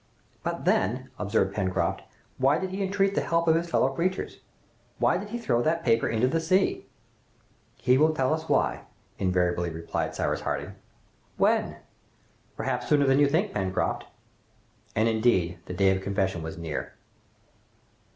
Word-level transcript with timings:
"But 0.41 0.65
then," 0.65 1.11
observed 1.19 1.53
Pencroft, 1.53 2.01
"why 2.39 2.57
did 2.57 2.71
he 2.71 2.81
entreat 2.81 3.13
the 3.13 3.21
help 3.21 3.47
of 3.47 3.53
his 3.53 3.69
fellow 3.69 3.89
creatures? 3.89 4.39
Why 4.97 5.17
did 5.19 5.29
he 5.29 5.37
throw 5.37 5.61
that 5.61 5.85
paper 5.85 6.09
into 6.09 6.27
the 6.27 6.39
sea?" 6.39 6.87
"He 7.77 7.99
will 7.99 8.11
tell 8.11 8.33
us 8.33 8.49
why," 8.49 8.85
invariably 9.19 9.69
replied 9.69 10.15
Cyrus 10.15 10.41
Harding. 10.41 10.73
"When?" 11.37 11.75
"Perhaps 12.57 12.87
sooner 12.89 13.05
than 13.05 13.19
you 13.19 13.27
think, 13.27 13.53
Pencroft." 13.53 14.05
And, 14.95 15.07
indeed, 15.07 15.59
the 15.67 15.73
day 15.75 15.95
of 15.95 16.01
confession 16.01 16.41
was 16.41 16.57
near. 16.57 16.93